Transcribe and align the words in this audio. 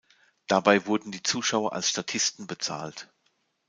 Dabei 0.47 0.87
wurden 0.87 1.11
die 1.11 1.21
Zuschauer 1.21 1.73
als 1.73 1.87
Statisten 1.89 2.47
bezahlt. 2.47 3.13